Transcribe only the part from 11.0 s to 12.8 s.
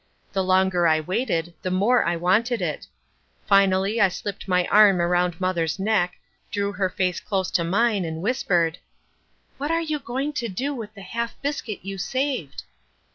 half biscuit you saved?"